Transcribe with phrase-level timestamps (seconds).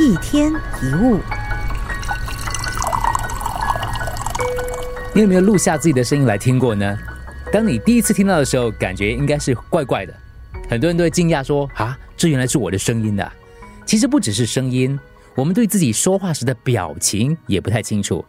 [0.00, 1.20] 一天一物，
[5.14, 6.98] 你有没有录下自己的声音来听过呢？
[7.52, 10.12] 当你第一次听到的时候，感觉应该是怪怪的，
[10.68, 13.32] 很多人都会惊讶说：“啊，这原来是我的声音啊！”
[13.86, 14.98] 其实不只是声音，
[15.36, 18.24] 我们对自己说话时的表情也不太清楚。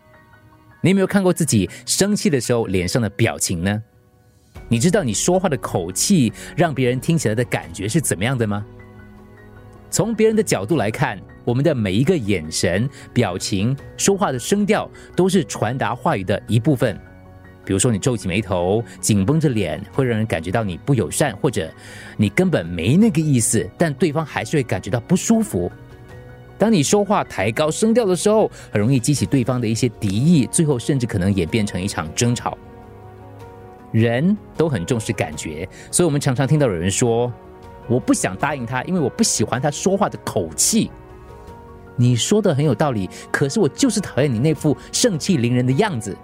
[0.81, 3.81] 你有没有看过自己生气的时候脸上的表情呢？
[4.67, 8.63] 你知道你说话的口气让别人听起来的感觉是怎么样的吗？
[9.89, 16.99] 从别人的角度来看，我们的每一个眼神、表情、说话的声调，都是传达话语的一部分。
[17.63, 21.71] 比如说，你皱起眉头、紧绷着脸，会让人感觉到你不友善，或者
[22.17, 25.71] 你根本没那个意思，但对方还是会感觉到不舒服。
[26.57, 32.57] 当你说话抬高声调的时候，很容易激起对方的一些敌意，最后甚至可能演变成一场争吵。
[33.91, 37.31] 人都很重视感觉，所以我们常常听到有人说。
[37.87, 40.89] 我不想答应他，因为我不喜欢他说话的口气。
[41.95, 46.15] 你说的很有道理，可是我就是讨厌你那副盛气凌人的样子。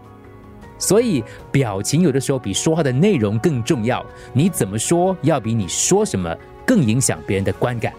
[0.78, 4.04] 所以表情有的时候比说话的内容更重要。
[4.34, 7.94] 你怎么说，要比你说什么更影响别人的观感。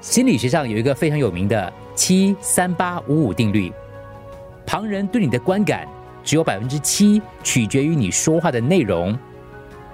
[0.00, 3.72] 心理学上有一个非常有名的七三八五五定律：
[4.64, 5.86] 旁人对你的观感
[6.22, 9.16] 只有百分之七取决于你说话的内容。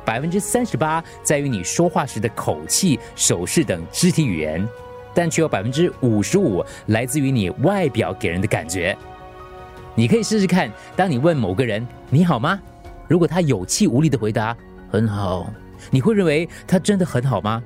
[0.05, 4.67] 百分之三十八在于你说话时的口气、手势等肢体语言，
[5.15, 8.97] 但却有百分之五十五来自于你外表给人的感觉。
[9.95, 12.61] 你可以试试看，当你问某个人“你好吗”，
[13.09, 14.57] 如果他有气无力的回答
[14.91, 15.53] “很好”，
[15.91, 17.63] 你会认为他真的很好吗？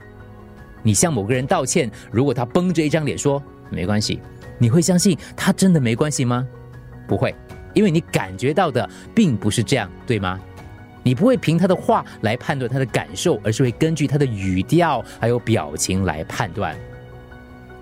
[0.83, 4.21] 你向某个人道歉，如果他绷着一张脸说“没关系”，
[4.59, 6.47] 你会相信他真的没关系吗？
[7.07, 7.35] 不会，
[7.75, 10.41] 因为你感觉到的并不是这样，对吗？
[11.03, 16.75] 你不会凭他的话来判断他的感受，而是会根据他的语调还有表情来判断。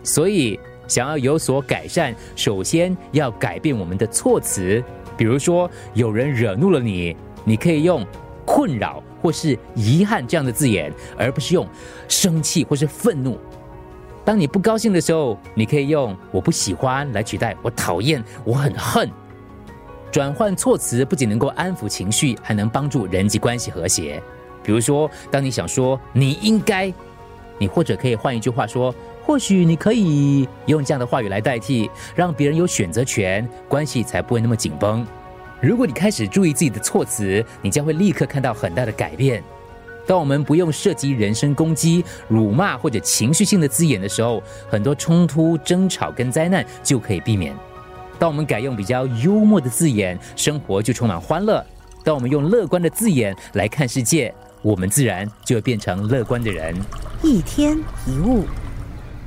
[0.02, 0.58] 所以，
[0.88, 4.82] 想要有所改善，首先要改变我们的措辞。
[5.16, 8.04] 比如说，有人惹怒了你，你可以用
[8.44, 11.66] “困扰”或是“遗憾”这样的字眼，而不是用
[12.08, 13.38] “生气”或是“愤怒”。
[14.24, 19.10] 当你不高兴的时候，你可以用“我不喜欢”来取代“我讨厌”“我很恨”。
[20.10, 24.22] 转换措辞不仅能够安抚情绪，还能帮助人际关系和谐。
[24.62, 26.92] 比如说，当你想说“你应该”，
[27.58, 28.94] 你或者可以换一句话说
[29.24, 35.06] ：“或许你可以用这样的话语来代替，让别人有选择权，关系才不会那么紧绷。”
[35.62, 39.40] 如果你开始注意自己的措辞，你将会立刻看到很大的改变。
[40.04, 47.54] 当我们不用涉及人身攻击、辱骂或者情绪性的字眼的时候，很多冲突、争吵跟灾难就可以避免。
[48.18, 51.64] 当我们改用比较幽默的字眼，生活就充满欢乐；
[52.02, 56.74] 当我们用乐观的字眼来看世界，我们自然就会变成乐观的人。
[57.22, 58.42] 一天一物，